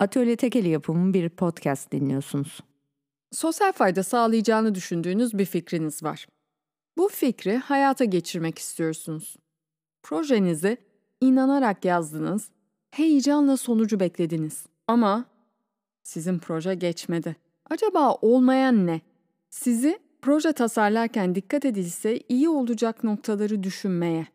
Atölye 0.00 0.36
Tekeli 0.36 0.68
yapımı 0.68 1.14
bir 1.14 1.28
podcast 1.28 1.92
dinliyorsunuz. 1.92 2.60
Sosyal 3.32 3.72
fayda 3.72 4.02
sağlayacağını 4.02 4.74
düşündüğünüz 4.74 5.38
bir 5.38 5.44
fikriniz 5.44 6.02
var. 6.02 6.26
Bu 6.96 7.08
fikri 7.08 7.56
hayata 7.56 8.04
geçirmek 8.04 8.58
istiyorsunuz. 8.58 9.36
Projenizi 10.02 10.76
inanarak 11.20 11.84
yazdınız, 11.84 12.50
heyecanla 12.90 13.56
sonucu 13.56 14.00
beklediniz. 14.00 14.66
Ama 14.88 15.24
sizin 16.02 16.38
proje 16.38 16.74
geçmedi. 16.74 17.36
Acaba 17.70 18.14
olmayan 18.14 18.86
ne? 18.86 19.00
Sizi 19.50 19.98
proje 20.22 20.52
tasarlarken 20.52 21.34
dikkat 21.34 21.64
edilse 21.64 22.20
iyi 22.28 22.48
olacak 22.48 23.04
noktaları 23.04 23.62
düşünmeye, 23.62 24.26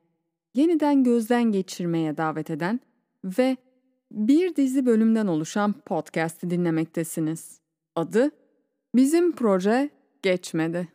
yeniden 0.54 1.04
gözden 1.04 1.44
geçirmeye 1.44 2.18
davet 2.18 2.50
eden 2.50 2.80
ve 3.24 3.58
bir 4.12 4.56
dizi 4.56 4.86
bölümden 4.86 5.28
oluşan 5.28 5.74
podcast'i 5.74 6.50
dinlemektesiniz. 6.50 7.60
Adı 7.96 8.32
Bizim 8.96 9.36
Proje 9.36 9.90
Geçmedi. 10.22 10.88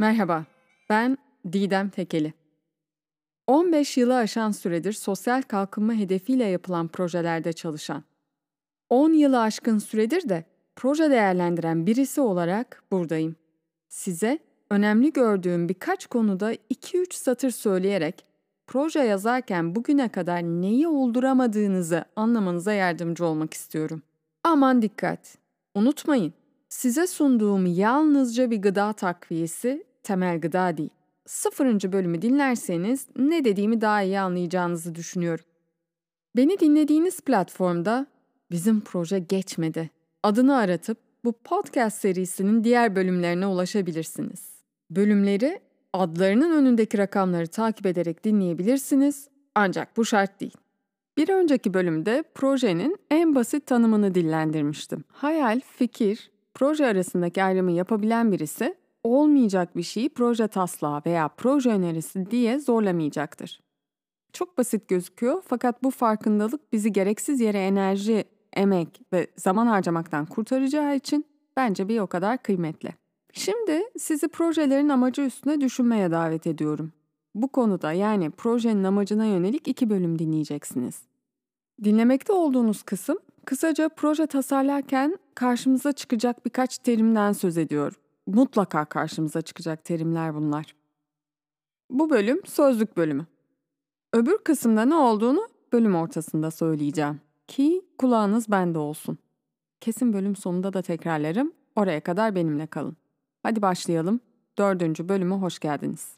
Merhaba, 0.00 0.44
ben 0.90 1.18
Didem 1.52 1.90
Tekeli. 1.90 2.32
15 3.46 3.96
yılı 3.96 4.16
aşan 4.16 4.50
süredir 4.50 4.92
sosyal 4.92 5.42
kalkınma 5.42 5.92
hedefiyle 5.94 6.44
yapılan 6.44 6.88
projelerde 6.88 7.52
çalışan, 7.52 8.04
10 8.90 9.12
yılı 9.12 9.40
aşkın 9.40 9.78
süredir 9.78 10.28
de 10.28 10.44
proje 10.76 11.10
değerlendiren 11.10 11.86
birisi 11.86 12.20
olarak 12.20 12.82
buradayım. 12.90 13.36
Size 13.88 14.38
önemli 14.70 15.12
gördüğüm 15.12 15.68
birkaç 15.68 16.06
konuda 16.06 16.54
2-3 16.54 17.14
satır 17.14 17.50
söyleyerek 17.50 18.24
proje 18.66 19.00
yazarken 19.00 19.74
bugüne 19.74 20.08
kadar 20.08 20.42
neyi 20.42 20.88
olduramadığınızı 20.88 22.04
anlamanıza 22.16 22.72
yardımcı 22.72 23.24
olmak 23.24 23.54
istiyorum. 23.54 24.02
Aman 24.44 24.82
dikkat! 24.82 25.38
Unutmayın, 25.74 26.32
size 26.68 27.06
sunduğum 27.06 27.66
yalnızca 27.66 28.50
bir 28.50 28.62
gıda 28.62 28.92
takviyesi, 28.92 29.84
temel 30.02 30.40
gıda 30.40 30.76
değil. 30.76 30.90
Sıfırıncı 31.26 31.92
bölümü 31.92 32.22
dinlerseniz 32.22 33.06
ne 33.16 33.44
dediğimi 33.44 33.80
daha 33.80 34.02
iyi 34.02 34.20
anlayacağınızı 34.20 34.94
düşünüyorum. 34.94 35.44
Beni 36.36 36.58
dinlediğiniz 36.58 37.20
platformda 37.20 38.06
bizim 38.50 38.80
proje 38.80 39.18
geçmedi. 39.18 39.90
Adını 40.22 40.56
aratıp 40.56 40.98
bu 41.24 41.32
podcast 41.32 42.00
serisinin 42.00 42.64
diğer 42.64 42.96
bölümlerine 42.96 43.46
ulaşabilirsiniz. 43.46 44.48
Bölümleri 44.90 45.60
adlarının 45.92 46.62
önündeki 46.62 46.98
rakamları 46.98 47.46
takip 47.46 47.86
ederek 47.86 48.24
dinleyebilirsiniz 48.24 49.28
ancak 49.54 49.96
bu 49.96 50.04
şart 50.04 50.40
değil. 50.40 50.56
Bir 51.16 51.28
önceki 51.28 51.74
bölümde 51.74 52.24
projenin 52.34 52.96
en 53.10 53.34
basit 53.34 53.66
tanımını 53.66 54.14
dillendirmiştim. 54.14 55.04
Hayal, 55.12 55.60
fikir, 55.60 56.30
proje 56.54 56.86
arasındaki 56.86 57.42
ayrımı 57.42 57.72
yapabilen 57.72 58.32
birisi 58.32 58.74
olmayacak 59.04 59.76
bir 59.76 59.82
şeyi 59.82 60.08
proje 60.08 60.48
taslağı 60.48 61.02
veya 61.06 61.28
proje 61.28 61.70
önerisi 61.70 62.30
diye 62.30 62.58
zorlamayacaktır. 62.58 63.60
Çok 64.32 64.58
basit 64.58 64.88
gözüküyor 64.88 65.42
fakat 65.46 65.82
bu 65.82 65.90
farkındalık 65.90 66.72
bizi 66.72 66.92
gereksiz 66.92 67.40
yere 67.40 67.58
enerji, 67.58 68.24
emek 68.52 69.02
ve 69.12 69.26
zaman 69.36 69.66
harcamaktan 69.66 70.26
kurtaracağı 70.26 70.96
için 70.96 71.26
bence 71.56 71.88
bir 71.88 72.00
o 72.00 72.06
kadar 72.06 72.42
kıymetli. 72.42 72.90
Şimdi 73.32 73.82
sizi 73.98 74.28
projelerin 74.28 74.88
amacı 74.88 75.22
üstüne 75.22 75.60
düşünmeye 75.60 76.10
davet 76.10 76.46
ediyorum. 76.46 76.92
Bu 77.34 77.48
konuda 77.48 77.92
yani 77.92 78.30
projenin 78.30 78.84
amacına 78.84 79.26
yönelik 79.26 79.68
iki 79.68 79.90
bölüm 79.90 80.18
dinleyeceksiniz. 80.18 81.02
Dinlemekte 81.84 82.32
olduğunuz 82.32 82.82
kısım 82.82 83.18
kısaca 83.44 83.88
proje 83.88 84.26
tasarlarken 84.26 85.18
karşımıza 85.34 85.92
çıkacak 85.92 86.44
birkaç 86.44 86.78
terimden 86.78 87.32
söz 87.32 87.58
ediyor. 87.58 87.92
Mutlaka 88.26 88.84
karşımıza 88.84 89.42
çıkacak 89.42 89.84
terimler 89.84 90.34
bunlar. 90.34 90.74
Bu 91.90 92.10
bölüm 92.10 92.40
sözlük 92.46 92.96
bölümü. 92.96 93.26
Öbür 94.12 94.38
kısımda 94.38 94.84
ne 94.84 94.94
olduğunu 94.94 95.48
bölüm 95.72 95.94
ortasında 95.94 96.50
söyleyeceğim. 96.50 97.20
Ki 97.48 97.82
kulağınız 97.98 98.50
bende 98.50 98.78
olsun. 98.78 99.18
Kesin 99.80 100.12
bölüm 100.12 100.36
sonunda 100.36 100.72
da 100.72 100.82
tekrarlarım. 100.82 101.52
Oraya 101.76 102.00
kadar 102.00 102.34
benimle 102.34 102.66
kalın. 102.66 102.96
Hadi 103.42 103.62
başlayalım. 103.62 104.20
Dördüncü 104.58 105.08
bölüme 105.08 105.34
hoş 105.34 105.58
geldiniz. 105.58 106.16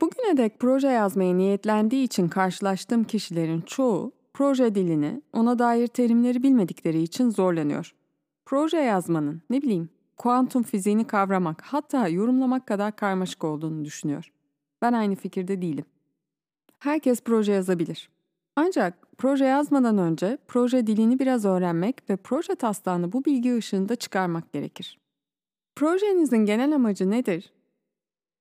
Bugüne 0.00 0.36
dek 0.36 0.58
proje 0.60 0.88
yazmaya 0.88 1.34
niyetlendiği 1.34 2.04
için 2.04 2.28
karşılaştığım 2.28 3.04
kişilerin 3.04 3.60
çoğu 3.60 4.12
proje 4.34 4.74
dilini, 4.74 5.22
ona 5.32 5.58
dair 5.58 5.86
terimleri 5.86 6.42
bilmedikleri 6.42 7.02
için 7.02 7.30
zorlanıyor. 7.30 7.94
Proje 8.46 8.76
yazmanın, 8.76 9.42
ne 9.50 9.62
bileyim, 9.62 9.88
kuantum 10.16 10.62
fiziğini 10.62 11.06
kavramak, 11.06 11.62
hatta 11.62 12.08
yorumlamak 12.08 12.66
kadar 12.66 12.96
karmaşık 12.96 13.44
olduğunu 13.44 13.84
düşünüyor. 13.84 14.32
Ben 14.82 14.92
aynı 14.92 15.14
fikirde 15.14 15.62
değilim. 15.62 15.84
Herkes 16.78 17.20
proje 17.20 17.52
yazabilir. 17.52 18.10
Ancak 18.56 19.08
proje 19.18 19.44
yazmadan 19.44 19.98
önce 19.98 20.38
proje 20.48 20.86
dilini 20.86 21.18
biraz 21.18 21.44
öğrenmek 21.44 22.10
ve 22.10 22.16
proje 22.16 22.54
taslağını 22.54 23.12
bu 23.12 23.24
bilgi 23.24 23.56
ışığında 23.56 23.96
çıkarmak 23.96 24.52
gerekir. 24.52 24.98
Projenizin 25.76 26.44
genel 26.44 26.74
amacı 26.74 27.10
nedir? 27.10 27.52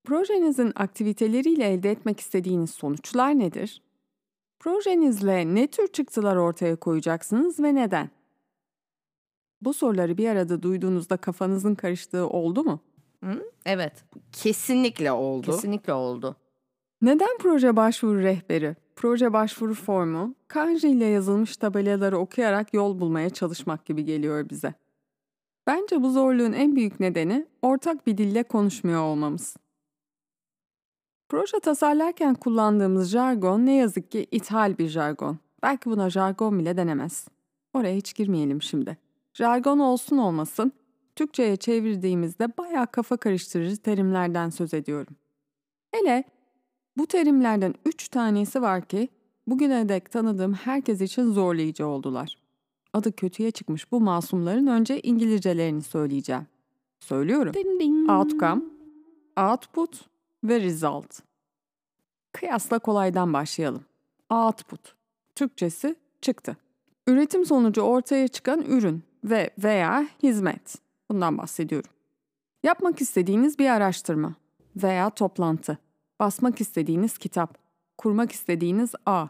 Projenizin 0.03 0.71
aktiviteleriyle 0.75 1.65
elde 1.65 1.91
etmek 1.91 2.19
istediğiniz 2.19 2.69
sonuçlar 2.69 3.39
nedir? 3.39 3.81
Projenizle 4.59 5.55
ne 5.55 5.67
tür 5.67 5.87
çıktılar 5.87 6.35
ortaya 6.35 6.75
koyacaksınız 6.75 7.59
ve 7.59 7.75
neden? 7.75 8.09
Bu 9.61 9.73
soruları 9.73 10.17
bir 10.17 10.29
arada 10.29 10.63
duyduğunuzda 10.63 11.17
kafanızın 11.17 11.75
karıştığı 11.75 12.27
oldu 12.29 12.63
mu? 12.63 12.79
Hı? 13.23 13.43
Evet. 13.65 13.93
Kesinlikle 14.31 15.11
oldu. 15.11 15.45
Kesinlikle 15.45 15.93
oldu. 15.93 16.35
Neden 17.01 17.37
proje 17.39 17.75
başvuru 17.75 18.19
rehberi, 18.19 18.75
proje 18.95 19.33
başvuru 19.33 19.73
formu, 19.73 20.35
kanji 20.47 20.89
ile 20.89 21.05
yazılmış 21.05 21.57
tabelaları 21.57 22.17
okuyarak 22.17 22.73
yol 22.73 22.99
bulmaya 22.99 23.29
çalışmak 23.29 23.85
gibi 23.85 24.05
geliyor 24.05 24.49
bize? 24.49 24.73
Bence 25.67 26.01
bu 26.01 26.11
zorluğun 26.11 26.53
en 26.53 26.75
büyük 26.75 26.99
nedeni 26.99 27.45
ortak 27.61 28.07
bir 28.07 28.17
dille 28.17 28.43
konuşmuyor 28.43 29.01
olmamız. 29.01 29.57
Proje 31.29 31.59
tasarlarken 31.59 32.35
kullandığımız 32.35 33.11
jargon 33.11 33.65
ne 33.65 33.75
yazık 33.75 34.11
ki 34.11 34.27
ithal 34.31 34.77
bir 34.77 34.87
jargon. 34.87 35.37
Belki 35.63 35.89
buna 35.89 36.09
jargon 36.09 36.59
bile 36.59 36.77
denemez. 36.77 37.27
Oraya 37.73 37.95
hiç 37.95 38.15
girmeyelim 38.15 38.61
şimdi. 38.61 38.97
Jargon 39.33 39.79
olsun 39.79 40.17
olmasın, 40.17 40.71
Türkçe'ye 41.15 41.55
çevirdiğimizde 41.55 42.57
bayağı 42.57 42.87
kafa 42.87 43.17
karıştırıcı 43.17 43.77
terimlerden 43.77 44.49
söz 44.49 44.73
ediyorum. 44.73 45.15
Hele 45.91 46.23
bu 46.97 47.07
terimlerden 47.07 47.73
üç 47.85 48.07
tanesi 48.07 48.61
var 48.61 48.85
ki 48.85 49.09
bugüne 49.47 49.89
dek 49.89 50.11
tanıdığım 50.11 50.53
herkes 50.53 51.01
için 51.01 51.31
zorlayıcı 51.31 51.87
oldular. 51.87 52.37
Adı 52.93 53.11
kötüye 53.11 53.51
çıkmış 53.51 53.91
bu 53.91 54.01
masumların 54.01 54.67
önce 54.67 55.01
İngilizcelerini 55.01 55.81
söyleyeceğim. 55.81 56.47
Söylüyorum. 56.99 57.53
Ding 57.53 57.81
ding. 57.81 58.09
Outcome, 58.09 58.61
output 59.37 60.05
ve 60.43 60.61
result. 60.61 61.19
Kıyasla 62.31 62.79
kolaydan 62.79 63.33
başlayalım. 63.33 63.83
Output. 64.29 64.95
Türkçesi 65.35 65.95
çıktı. 66.21 66.57
Üretim 67.07 67.45
sonucu 67.45 67.81
ortaya 67.81 68.27
çıkan 68.27 68.61
ürün 68.61 69.03
ve 69.23 69.49
veya 69.63 70.07
hizmet. 70.23 70.75
Bundan 71.09 71.37
bahsediyorum. 71.37 71.89
Yapmak 72.63 73.01
istediğiniz 73.01 73.59
bir 73.59 73.69
araştırma 73.69 74.33
veya 74.75 75.09
toplantı 75.09 75.77
basmak 76.19 76.61
istediğiniz 76.61 77.17
kitap, 77.17 77.57
kurmak 77.97 78.31
istediğiniz 78.31 78.91
ağ, 79.05 79.27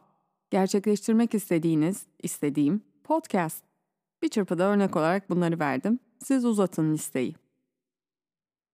gerçekleştirmek 0.49 1.33
istediğiniz, 1.33 2.05
istediğim 2.23 2.81
podcast. 3.03 3.63
Bir 4.23 4.29
çırpıda 4.29 4.63
örnek 4.63 4.95
olarak 4.95 5.29
bunları 5.29 5.59
verdim. 5.59 5.99
Siz 6.19 6.45
uzatın 6.45 6.93
listeyi. 6.93 7.35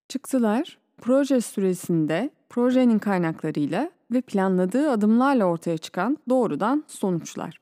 Çıktılar, 0.10 0.78
proje 1.02 1.42
süresinde 1.42 2.30
projenin 2.50 3.00
kaynaklarıyla 3.00 3.92
ve 4.12 4.22
planladığı 4.22 4.92
adımlarla 4.92 5.46
ortaya 5.46 5.78
çıkan 5.78 6.18
doğrudan 6.30 6.84
sonuçlar. 6.88 7.62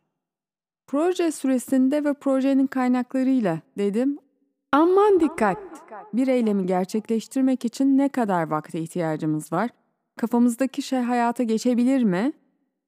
Proje 0.88 1.32
süresinde 1.32 2.04
ve 2.04 2.14
projenin 2.14 2.68
kaynaklarıyla 2.68 3.60
dedim. 3.78 4.20
Aman 4.72 5.20
dikkat! 5.20 5.58
Bir 6.14 6.28
eylemi 6.28 6.66
gerçekleştirmek 6.66 7.66
için 7.66 7.98
ne 7.98 8.10
kadar 8.10 8.48
vakte 8.48 8.80
ihtiyacımız 8.80 9.52
var 9.52 9.70
kafamızdaki 10.18 10.82
şey 10.82 11.00
hayata 11.00 11.44
geçebilir 11.44 12.04
mi? 12.04 12.34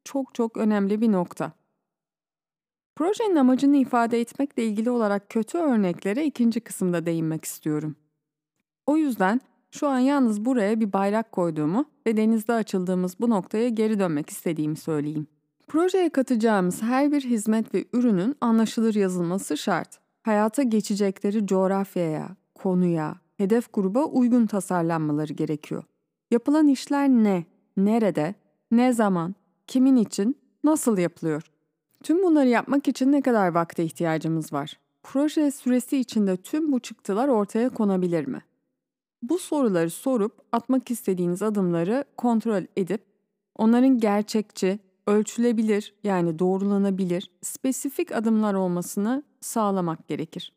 Çok 0.03 0.35
çok 0.35 0.57
önemli 0.57 1.01
bir 1.01 1.11
nokta. 1.11 1.51
Projenin 2.95 3.35
amacını 3.35 3.77
ifade 3.77 4.21
etmekle 4.21 4.65
ilgili 4.65 4.89
olarak 4.89 5.29
kötü 5.29 5.57
örneklere 5.57 6.25
ikinci 6.25 6.59
kısımda 6.59 7.05
değinmek 7.05 7.45
istiyorum. 7.45 7.95
O 8.85 8.97
yüzden 8.97 9.41
şu 9.71 9.87
an 9.87 9.99
yalnız 9.99 10.45
buraya 10.45 10.79
bir 10.79 10.93
bayrak 10.93 11.31
koyduğumu 11.31 11.85
ve 12.07 12.17
denizde 12.17 12.53
açıldığımız 12.53 13.19
bu 13.19 13.29
noktaya 13.29 13.69
geri 13.69 13.99
dönmek 13.99 14.29
istediğimi 14.29 14.75
söyleyeyim. 14.75 15.27
Projeye 15.67 16.09
katacağımız 16.09 16.81
her 16.81 17.11
bir 17.11 17.21
hizmet 17.21 17.73
ve 17.75 17.85
ürünün 17.93 18.35
anlaşılır 18.41 18.95
yazılması 18.95 19.57
şart. 19.57 19.99
Hayata 20.23 20.63
geçecekleri 20.63 21.47
coğrafyaya, 21.47 22.35
konuya, 22.55 23.15
hedef 23.37 23.73
gruba 23.73 24.03
uygun 24.05 24.45
tasarlanmaları 24.45 25.33
gerekiyor. 25.33 25.83
Yapılan 26.33 26.67
işler 26.67 27.09
ne, 27.09 27.45
nerede, 27.77 28.35
ne 28.71 28.93
zaman, 28.93 29.35
kimin 29.67 29.95
için, 29.95 30.37
nasıl 30.63 30.97
yapılıyor? 30.97 31.43
Tüm 32.03 32.23
bunları 32.23 32.47
yapmak 32.47 32.87
için 32.87 33.11
ne 33.11 33.21
kadar 33.21 33.47
vakte 33.47 33.83
ihtiyacımız 33.83 34.53
var? 34.53 34.79
Proje 35.03 35.51
süresi 35.51 35.97
içinde 35.97 36.37
tüm 36.37 36.71
bu 36.71 36.79
çıktılar 36.79 37.27
ortaya 37.27 37.69
konabilir 37.69 38.27
mi? 38.27 38.41
Bu 39.21 39.39
soruları 39.39 39.89
sorup 39.89 40.41
atmak 40.51 40.91
istediğiniz 40.91 41.41
adımları 41.41 42.05
kontrol 42.17 42.63
edip 42.77 43.03
onların 43.55 43.99
gerçekçi, 43.99 44.79
ölçülebilir 45.07 45.93
yani 46.03 46.39
doğrulanabilir, 46.39 47.31
spesifik 47.41 48.11
adımlar 48.11 48.53
olmasını 48.53 49.23
sağlamak 49.41 50.07
gerekir. 50.07 50.53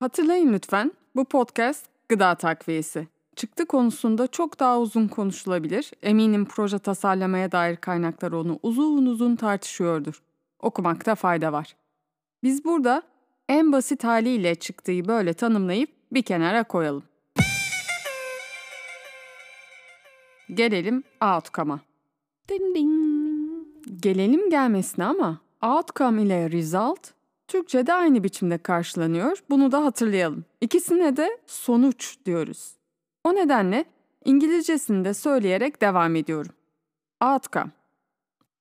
Hatırlayın 0.00 0.52
lütfen, 0.52 0.92
bu 1.16 1.24
podcast 1.24 1.86
gıda 2.08 2.34
takviyesi. 2.34 3.08
Çıktı 3.36 3.66
konusunda 3.66 4.26
çok 4.26 4.60
daha 4.60 4.80
uzun 4.80 5.08
konuşulabilir. 5.08 5.90
Eminim 6.02 6.44
proje 6.44 6.78
tasarlamaya 6.78 7.52
dair 7.52 7.76
kaynaklar 7.76 8.32
onu 8.32 8.58
uzun 8.62 9.06
uzun 9.06 9.36
tartışıyordur. 9.36 10.22
Okumakta 10.60 11.14
fayda 11.14 11.52
var. 11.52 11.76
Biz 12.42 12.64
burada 12.64 13.02
en 13.48 13.72
basit 13.72 14.04
haliyle 14.04 14.54
çıktığı 14.54 15.08
böyle 15.08 15.34
tanımlayıp 15.34 15.90
bir 16.12 16.22
kenara 16.22 16.64
koyalım. 16.64 17.02
Gelelim 20.54 21.02
outcome'a. 21.22 21.80
Ding 22.48 22.76
ding. 22.76 22.92
Gelelim 24.02 24.50
gelmesine 24.50 25.04
ama 25.04 25.40
outcome 25.62 26.22
ile 26.22 26.50
result 26.50 27.10
Türkçe'de 27.48 27.92
aynı 27.92 28.24
biçimde 28.24 28.58
karşılanıyor. 28.58 29.38
Bunu 29.50 29.72
da 29.72 29.84
hatırlayalım. 29.84 30.44
İkisine 30.60 31.16
de 31.16 31.38
sonuç 31.46 32.16
diyoruz. 32.26 32.81
O 33.24 33.34
nedenle 33.34 33.84
İngilizcesini 34.24 35.04
de 35.04 35.14
söyleyerek 35.14 35.80
devam 35.80 36.16
ediyorum. 36.16 36.52
Outcome. 37.24 37.70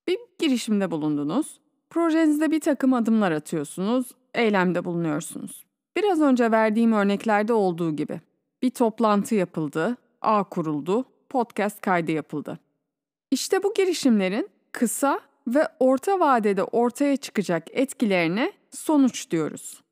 Bir 0.08 0.18
girişimde 0.40 0.92
bulundunuz. 0.92 1.60
Projenizde 1.90 2.52
bir 2.52 2.60
takım 2.60 2.94
adımlar 2.94 3.32
atıyorsunuz, 3.32 4.12
eylemde 4.34 4.86
bulunuyorsunuz. 4.86 5.66
Biraz 5.98 6.22
önce 6.22 6.52
verdiğim 6.52 6.94
örneklerde 6.94 7.54
olduğu 7.54 7.96
gibi. 7.96 8.22
Bir 8.62 8.70
toplantı 8.70 9.36
yapıldı, 9.36 9.98
ağ 10.22 10.44
kuruldu, 10.44 11.06
podcast 11.30 11.82
kaydı 11.82 12.12
yapıldı. 12.12 12.60
İşte 13.32 13.64
bu 13.64 13.74
girişimlerin 13.74 14.50
kısa 14.72 15.20
ve 15.48 15.68
orta 15.80 16.20
vadede 16.20 16.64
ortaya 16.64 17.18
çıkacak 17.18 17.68
etkilerine 17.72 18.54
sonuç 18.70 19.32
diyoruz. 19.32 19.84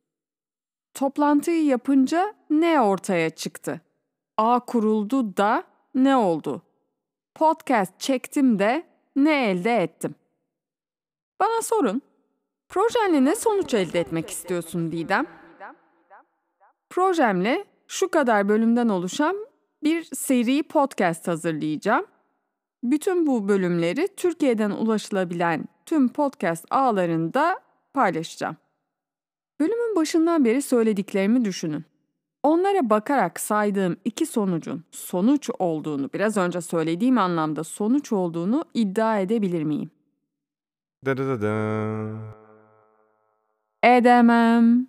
Toplantıyı 0.94 1.66
yapınca 1.66 2.34
ne 2.50 2.82
ortaya 2.82 3.30
çıktı? 3.30 3.82
Ağ 4.40 4.60
kuruldu 4.60 5.38
da 5.38 5.64
ne 5.96 6.16
oldu? 6.16 6.62
Podcast 7.36 8.00
çektim 8.00 8.60
de 8.60 8.84
ne 9.16 9.50
elde 9.50 9.76
ettim? 9.76 10.16
Bana 11.40 11.62
sorun. 11.62 12.02
Projenle 12.70 13.26
ne 13.26 13.36
sonuç 13.36 13.74
elde 13.74 14.00
etmek 14.00 14.30
istiyorsun 14.30 14.92
Didem? 14.92 15.26
Projemle 16.90 17.66
şu 17.88 18.12
kadar 18.12 18.50
bölümden 18.50 18.90
oluşan 18.90 19.48
bir 19.84 20.04
seri 20.04 20.64
podcast 20.64 21.28
hazırlayacağım. 21.28 22.06
Bütün 22.84 23.28
bu 23.28 23.48
bölümleri 23.48 24.08
Türkiye'den 24.18 24.72
ulaşılabilen 24.72 25.66
tüm 25.86 26.10
podcast 26.10 26.66
ağlarında 26.70 27.60
paylaşacağım. 27.94 28.58
Bölümün 29.60 29.96
başından 29.96 30.46
beri 30.46 30.62
söylediklerimi 30.62 31.46
düşünün. 31.46 31.86
Onlara 32.44 32.90
bakarak 32.90 33.40
saydığım 33.40 33.98
iki 34.06 34.26
sonucun 34.26 34.84
sonuç 34.92 35.50
olduğunu, 35.60 36.10
biraz 36.14 36.38
önce 36.38 36.62
söylediğim 36.62 37.18
anlamda 37.18 37.64
sonuç 37.64 38.12
olduğunu 38.12 38.66
iddia 38.74 39.20
edebilir 39.20 39.64
miyim? 39.64 39.92
Da 41.06 41.18
da 41.18 41.28
da 41.28 41.42
da. 41.42 42.40
Edemem. 43.84 44.88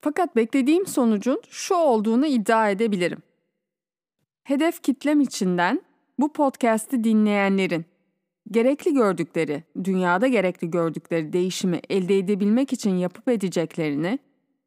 Fakat 0.00 0.36
beklediğim 0.36 0.86
sonucun 0.86 1.40
şu 1.50 1.74
olduğunu 1.74 2.26
iddia 2.26 2.70
edebilirim. 2.70 3.22
Hedef 4.44 4.82
kitlem 4.82 5.20
içinden 5.20 5.82
bu 6.18 6.32
podcast'i 6.32 7.04
dinleyenlerin 7.04 7.84
gerekli 8.50 8.94
gördükleri, 8.94 9.64
dünyada 9.84 10.26
gerekli 10.26 10.70
gördükleri 10.70 11.32
değişimi 11.32 11.80
elde 11.90 12.18
edebilmek 12.18 12.72
için 12.72 12.94
yapıp 12.94 13.28
edeceklerini 13.28 14.18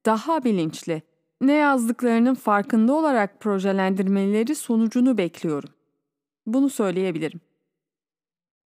daha 0.05 0.43
bilinçli, 0.43 1.01
ne 1.41 1.53
yazdıklarının 1.53 2.33
farkında 2.35 2.93
olarak 2.93 3.39
projelendirmeleri 3.39 4.55
sonucunu 4.55 5.17
bekliyorum. 5.17 5.69
Bunu 6.45 6.69
söyleyebilirim. 6.69 7.41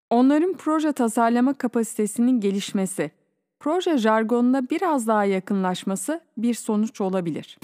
Onların 0.09 0.53
proje 0.53 0.91
tasarlama 0.91 1.53
kapasitesinin 1.53 2.39
gelişmesi, 2.39 3.11
proje 3.59 3.97
jargonuna 3.97 4.69
biraz 4.69 5.07
daha 5.07 5.25
yakınlaşması 5.25 6.21
bir 6.37 6.53
sonuç 6.53 7.01
olabilir. 7.01 7.57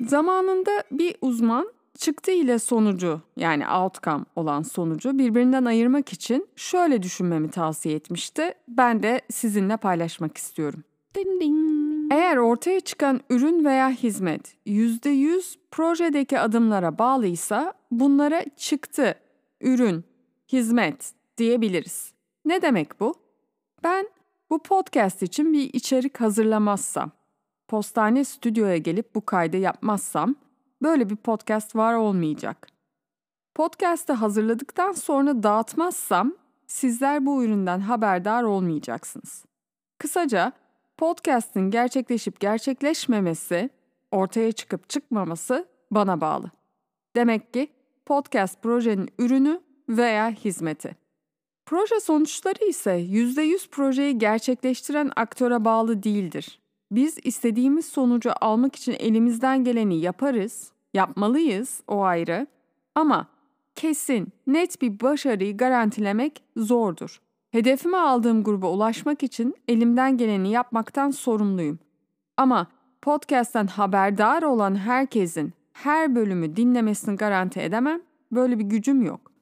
Zamanında 0.00 0.84
bir 0.90 1.16
uzman 1.20 1.72
çıktı 1.98 2.30
ile 2.30 2.58
sonucu 2.58 3.20
yani 3.36 3.68
outcome 3.68 4.24
olan 4.36 4.62
sonucu 4.62 5.18
birbirinden 5.18 5.64
ayırmak 5.64 6.12
için 6.12 6.48
şöyle 6.56 7.02
düşünmemi 7.02 7.50
tavsiye 7.50 7.94
etmişti. 7.94 8.54
Ben 8.68 9.02
de 9.02 9.20
sizinle 9.30 9.76
paylaşmak 9.76 10.38
istiyorum. 10.38 10.84
Ding 11.14 11.40
ding. 11.40 11.83
Eğer 12.10 12.36
ortaya 12.36 12.80
çıkan 12.80 13.20
ürün 13.30 13.64
veya 13.64 13.90
hizmet 13.90 14.56
%100 14.66 15.56
projedeki 15.70 16.40
adımlara 16.40 16.98
bağlıysa 16.98 17.74
bunlara 17.90 18.44
çıktı, 18.56 19.14
ürün, 19.60 20.04
hizmet 20.52 21.12
diyebiliriz. 21.38 22.12
Ne 22.44 22.62
demek 22.62 23.00
bu? 23.00 23.14
Ben 23.84 24.08
bu 24.50 24.62
podcast 24.62 25.22
için 25.22 25.52
bir 25.52 25.70
içerik 25.74 26.20
hazırlamazsam, 26.20 27.10
postane 27.68 28.24
stüdyoya 28.24 28.76
gelip 28.76 29.14
bu 29.14 29.26
kaydı 29.26 29.56
yapmazsam 29.56 30.34
böyle 30.82 31.10
bir 31.10 31.16
podcast 31.16 31.76
var 31.76 31.94
olmayacak. 31.94 32.68
Podcast'ı 33.54 34.12
hazırladıktan 34.12 34.92
sonra 34.92 35.42
dağıtmazsam 35.42 36.34
sizler 36.66 37.26
bu 37.26 37.44
üründen 37.44 37.80
haberdar 37.80 38.42
olmayacaksınız. 38.42 39.44
Kısaca 39.98 40.52
podcast'in 40.96 41.70
gerçekleşip 41.70 42.40
gerçekleşmemesi, 42.40 43.70
ortaya 44.10 44.52
çıkıp 44.52 44.88
çıkmaması 44.88 45.68
bana 45.90 46.20
bağlı. 46.20 46.50
Demek 47.16 47.54
ki 47.54 47.68
podcast 48.06 48.62
projenin 48.62 49.08
ürünü 49.18 49.60
veya 49.88 50.30
hizmeti. 50.30 50.96
Proje 51.66 52.00
sonuçları 52.00 52.64
ise 52.68 52.90
%100 52.90 53.68
projeyi 53.70 54.18
gerçekleştiren 54.18 55.10
aktöre 55.16 55.64
bağlı 55.64 56.02
değildir. 56.02 56.60
Biz 56.90 57.18
istediğimiz 57.24 57.86
sonucu 57.86 58.30
almak 58.40 58.76
için 58.76 58.92
elimizden 58.98 59.64
geleni 59.64 60.00
yaparız, 60.00 60.72
yapmalıyız 60.94 61.80
o 61.88 62.02
ayrı 62.02 62.46
ama 62.94 63.26
kesin, 63.74 64.28
net 64.46 64.82
bir 64.82 65.00
başarıyı 65.00 65.56
garantilemek 65.56 66.42
zordur. 66.56 67.20
Hedefime 67.54 67.96
aldığım 67.96 68.44
gruba 68.44 68.70
ulaşmak 68.70 69.22
için 69.22 69.54
elimden 69.68 70.16
geleni 70.16 70.50
yapmaktan 70.50 71.10
sorumluyum. 71.10 71.78
Ama 72.36 72.66
podcast'ten 73.02 73.66
haberdar 73.66 74.42
olan 74.42 74.74
herkesin 74.74 75.52
her 75.72 76.14
bölümü 76.14 76.56
dinlemesini 76.56 77.16
garanti 77.16 77.60
edemem. 77.60 78.02
Böyle 78.32 78.58
bir 78.58 78.64
gücüm 78.64 79.02
yok. 79.02 79.32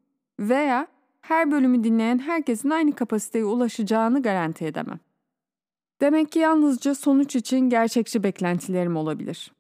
Veya 0.40 0.86
her 1.20 1.50
bölümü 1.50 1.84
dinleyen 1.84 2.18
herkesin 2.18 2.70
aynı 2.70 2.92
kapasiteye 2.92 3.44
ulaşacağını 3.44 4.22
garanti 4.22 4.64
edemem. 4.64 5.00
Demek 6.00 6.32
ki 6.32 6.38
yalnızca 6.38 6.94
sonuç 6.94 7.36
için 7.36 7.60
gerçekçi 7.60 8.22
beklentilerim 8.22 8.96
olabilir. 8.96 9.52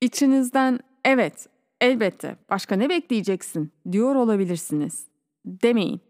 İçinizden 0.00 0.78
evet, 1.04 1.46
elbette 1.80 2.36
başka 2.50 2.76
ne 2.76 2.88
bekleyeceksin 2.88 3.72
diyor 3.92 4.14
olabilirsiniz. 4.14 5.06
Demeyin. 5.46 6.07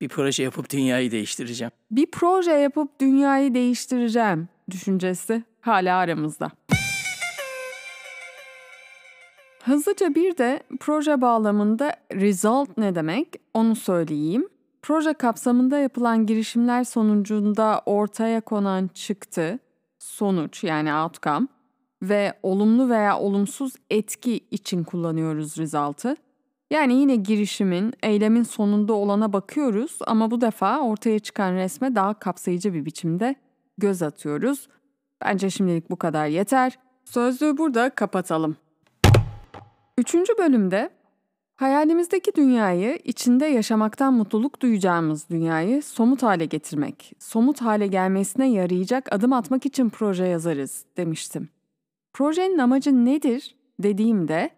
Bir 0.00 0.08
proje 0.08 0.42
yapıp 0.42 0.70
dünyayı 0.70 1.10
değiştireceğim. 1.10 1.72
Bir 1.90 2.10
proje 2.10 2.52
yapıp 2.52 3.00
dünyayı 3.00 3.54
değiştireceğim 3.54 4.48
düşüncesi 4.70 5.44
hala 5.60 5.96
aramızda. 5.96 6.50
Hızlıca 9.64 10.14
bir 10.14 10.36
de 10.38 10.62
proje 10.80 11.20
bağlamında 11.20 11.96
result 12.12 12.78
ne 12.78 12.94
demek 12.94 13.28
onu 13.54 13.76
söyleyeyim. 13.76 14.48
proje 14.82 15.14
kapsamında 15.14 15.78
yapılan 15.78 16.26
girişimler 16.26 16.84
sonucunda 16.84 17.82
ortaya 17.86 18.40
konan 18.40 18.90
çıktı, 18.94 19.58
sonuç 19.98 20.64
yani 20.64 20.94
outcome 20.94 21.46
ve 22.02 22.32
olumlu 22.42 22.88
veya 22.88 23.18
olumsuz 23.18 23.72
etki 23.90 24.40
için 24.50 24.84
kullanıyoruz 24.84 25.58
result'ı. 25.58 26.16
Yani 26.70 26.94
yine 26.94 27.16
girişimin, 27.16 27.92
eylemin 28.02 28.42
sonunda 28.42 28.92
olana 28.92 29.32
bakıyoruz 29.32 29.98
ama 30.06 30.30
bu 30.30 30.40
defa 30.40 30.80
ortaya 30.80 31.18
çıkan 31.18 31.54
resme 31.54 31.94
daha 31.94 32.14
kapsayıcı 32.14 32.74
bir 32.74 32.84
biçimde 32.84 33.34
göz 33.78 34.02
atıyoruz. 34.02 34.68
Bence 35.24 35.50
şimdilik 35.50 35.90
bu 35.90 35.96
kadar 35.96 36.26
yeter. 36.26 36.78
Sözlüğü 37.04 37.58
burada 37.58 37.90
kapatalım. 37.90 38.56
Üçüncü 39.98 40.38
bölümde 40.38 40.90
hayalimizdeki 41.56 42.34
dünyayı, 42.34 42.98
içinde 43.04 43.46
yaşamaktan 43.46 44.14
mutluluk 44.14 44.62
duyacağımız 44.62 45.30
dünyayı 45.30 45.82
somut 45.82 46.22
hale 46.22 46.44
getirmek, 46.44 47.12
somut 47.18 47.62
hale 47.62 47.86
gelmesine 47.86 48.50
yarayacak 48.50 49.12
adım 49.12 49.32
atmak 49.32 49.66
için 49.66 49.90
proje 49.90 50.24
yazarız 50.24 50.84
demiştim. 50.96 51.48
Projenin 52.12 52.58
amacı 52.58 53.04
nedir 53.04 53.56
dediğimde, 53.82 54.50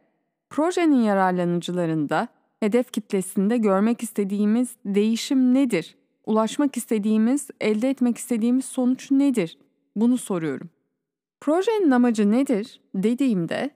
projenin 0.53 1.03
yararlanıcılarında, 1.03 2.29
hedef 2.61 2.93
kitlesinde 2.93 3.57
görmek 3.57 4.03
istediğimiz 4.03 4.77
değişim 4.85 5.55
nedir? 5.55 5.97
Ulaşmak 6.27 6.77
istediğimiz, 6.77 7.49
elde 7.61 7.91
etmek 7.91 8.19
istediğimiz 8.19 8.65
sonuç 8.65 9.11
nedir? 9.11 9.59
Bunu 9.97 10.19
soruyorum. 10.19 10.71
Projenin 11.41 11.91
amacı 11.91 12.31
nedir 12.31 12.81
dediğimde 12.95 13.71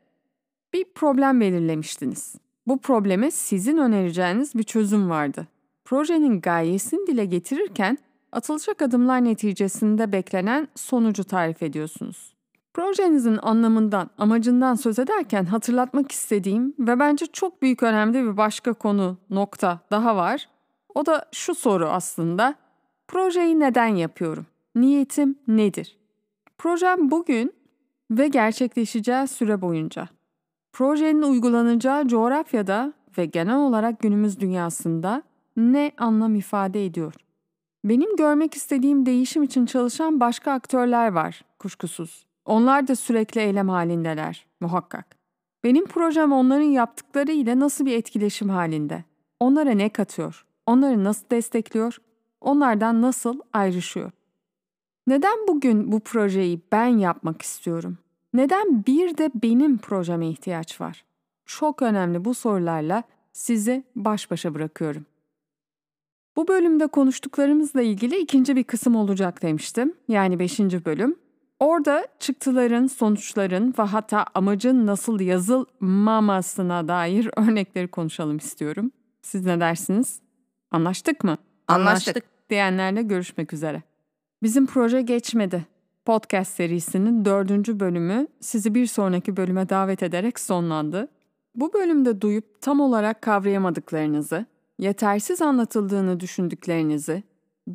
bir 0.72 0.84
problem 0.94 1.40
belirlemiştiniz. 1.40 2.34
Bu 2.66 2.78
probleme 2.78 3.30
sizin 3.30 3.76
önereceğiniz 3.76 4.54
bir 4.54 4.62
çözüm 4.62 5.10
vardı. 5.10 5.46
Projenin 5.84 6.40
gayesini 6.40 7.06
dile 7.06 7.24
getirirken 7.24 7.98
atılacak 8.32 8.82
adımlar 8.82 9.24
neticesinde 9.24 10.12
beklenen 10.12 10.68
sonucu 10.74 11.24
tarif 11.24 11.62
ediyorsunuz. 11.62 12.35
Projenizin 12.76 13.38
anlamından, 13.42 14.10
amacından 14.18 14.74
söz 14.74 14.98
ederken 14.98 15.44
hatırlatmak 15.44 16.12
istediğim 16.12 16.74
ve 16.78 16.98
bence 16.98 17.26
çok 17.26 17.62
büyük 17.62 17.82
önemli 17.82 18.24
bir 18.24 18.36
başka 18.36 18.72
konu, 18.72 19.18
nokta 19.30 19.80
daha 19.90 20.16
var. 20.16 20.48
O 20.94 21.06
da 21.06 21.24
şu 21.32 21.54
soru 21.54 21.86
aslında. 21.86 22.54
Projeyi 23.08 23.60
neden 23.60 23.86
yapıyorum? 23.86 24.46
Niyetim 24.74 25.38
nedir? 25.48 25.96
Projem 26.58 27.10
bugün 27.10 27.52
ve 28.10 28.28
gerçekleşeceği 28.28 29.26
süre 29.26 29.60
boyunca. 29.60 30.08
Projenin 30.72 31.22
uygulanacağı 31.22 32.08
coğrafyada 32.08 32.92
ve 33.18 33.26
genel 33.26 33.58
olarak 33.58 34.00
günümüz 34.00 34.40
dünyasında 34.40 35.22
ne 35.56 35.92
anlam 35.98 36.34
ifade 36.34 36.86
ediyor? 36.86 37.14
Benim 37.84 38.16
görmek 38.16 38.54
istediğim 38.54 39.06
değişim 39.06 39.42
için 39.42 39.66
çalışan 39.66 40.20
başka 40.20 40.52
aktörler 40.52 41.12
var 41.12 41.44
kuşkusuz. 41.58 42.26
Onlar 42.46 42.88
da 42.88 42.96
sürekli 42.96 43.40
eylem 43.40 43.68
halindeler 43.68 44.46
muhakkak. 44.60 45.16
Benim 45.64 45.86
projem 45.86 46.32
onların 46.32 46.64
yaptıkları 46.64 47.32
ile 47.32 47.60
nasıl 47.60 47.86
bir 47.86 47.98
etkileşim 47.98 48.48
halinde? 48.48 49.04
Onlara 49.40 49.70
ne 49.70 49.88
katıyor? 49.88 50.46
Onları 50.66 51.04
nasıl 51.04 51.30
destekliyor? 51.30 51.98
Onlardan 52.40 53.02
nasıl 53.02 53.40
ayrışıyor? 53.52 54.10
Neden 55.06 55.48
bugün 55.48 55.92
bu 55.92 56.00
projeyi 56.00 56.60
ben 56.72 56.86
yapmak 56.86 57.42
istiyorum? 57.42 57.98
Neden 58.34 58.86
bir 58.86 59.18
de 59.18 59.30
benim 59.34 59.78
projeme 59.78 60.28
ihtiyaç 60.28 60.80
var? 60.80 61.04
Çok 61.46 61.82
önemli 61.82 62.24
bu 62.24 62.34
sorularla 62.34 63.02
sizi 63.32 63.84
baş 63.96 64.30
başa 64.30 64.54
bırakıyorum. 64.54 65.06
Bu 66.36 66.48
bölümde 66.48 66.86
konuştuklarımızla 66.86 67.82
ilgili 67.82 68.16
ikinci 68.16 68.56
bir 68.56 68.64
kısım 68.64 68.96
olacak 68.96 69.42
demiştim. 69.42 69.94
Yani 70.08 70.38
beşinci 70.38 70.84
bölüm. 70.84 71.16
Orada 71.60 72.06
çıktıların, 72.18 72.86
sonuçların 72.86 73.74
ve 73.78 73.82
hatta 73.82 74.24
amacın 74.34 74.86
nasıl 74.86 75.20
yazılmamasına 75.20 76.88
dair 76.88 77.30
örnekleri 77.36 77.88
konuşalım 77.88 78.36
istiyorum. 78.36 78.90
Siz 79.22 79.46
ne 79.46 79.60
dersiniz? 79.60 80.20
Anlaştık 80.70 81.24
mı? 81.24 81.38
Anlaştık. 81.68 82.24
Diyenlerle 82.50 83.02
görüşmek 83.02 83.52
üzere. 83.52 83.82
Bizim 84.42 84.66
proje 84.66 85.02
geçmedi. 85.02 85.66
Podcast 86.04 86.56
serisinin 86.56 87.24
dördüncü 87.24 87.80
bölümü 87.80 88.26
sizi 88.40 88.74
bir 88.74 88.86
sonraki 88.86 89.36
bölüme 89.36 89.68
davet 89.68 90.02
ederek 90.02 90.40
sonlandı. 90.40 91.08
Bu 91.54 91.72
bölümde 91.72 92.20
duyup 92.20 92.60
tam 92.60 92.80
olarak 92.80 93.22
kavrayamadıklarınızı, 93.22 94.46
yetersiz 94.78 95.42
anlatıldığını 95.42 96.20
düşündüklerinizi, 96.20 97.22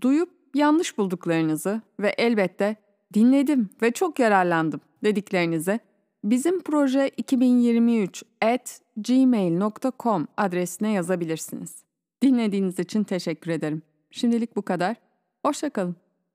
duyup 0.01 0.29
yanlış 0.55 0.97
bulduklarınızı 0.97 1.81
ve 1.99 2.09
elbette 2.17 2.75
dinledim 3.13 3.69
ve 3.81 3.91
çok 3.91 4.19
yararlandım 4.19 4.81
dediklerinizi 5.03 5.79
bizim 6.23 6.61
proje 6.61 7.11
2023 7.17 8.23
at 8.41 8.81
gmail.com 8.97 10.27
adresine 10.37 10.91
yazabilirsiniz. 10.91 11.83
Dinlediğiniz 12.21 12.79
için 12.79 13.03
teşekkür 13.03 13.51
ederim. 13.51 13.81
Şimdilik 14.11 14.55
bu 14.55 14.61
kadar. 14.61 14.95
Hoşçakalın. 15.45 15.95